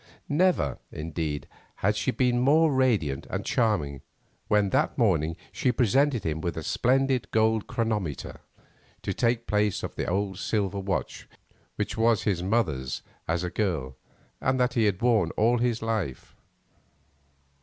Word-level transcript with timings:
Never, 0.29 0.79
indeed, 0.91 1.47
had 1.75 1.95
she 1.95 2.09
been 2.09 2.39
more 2.39 2.71
lovely 2.71 3.11
and 3.11 3.45
charming 3.45 3.97
than 3.97 4.01
when 4.47 4.69
that 4.71 4.97
morning 4.97 5.37
she 5.51 5.71
presented 5.71 6.23
him 6.23 6.41
with 6.41 6.57
a 6.57 6.63
splendid 6.63 7.29
gold 7.29 7.67
chronometer 7.67 8.41
to 9.03 9.13
take 9.13 9.41
the 9.45 9.51
place 9.51 9.83
of 9.83 9.93
the 9.93 10.07
old 10.09 10.39
silver 10.39 10.79
watch 10.79 11.29
which 11.75 11.97
was 11.97 12.23
his 12.23 12.41
mother's 12.41 13.03
as 13.27 13.43
a 13.43 13.51
girl, 13.51 13.95
and 14.41 14.59
that 14.59 14.73
he 14.73 14.85
had 14.85 15.03
worn 15.03 15.29
all 15.37 15.59
his 15.59 15.83
life. 15.83 16.35